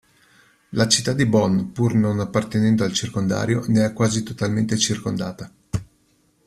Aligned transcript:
La 0.69 0.87
città 0.87 1.13
di 1.13 1.27
Bonn, 1.27 1.73
pur 1.73 1.93
non 1.93 2.19
appartenendo 2.21 2.83
al 2.83 2.91
circondario, 2.91 3.63
ne 3.67 3.85
è 3.85 3.93
quasi 3.93 4.23
totalmente 4.23 4.75
circondata. 4.75 5.51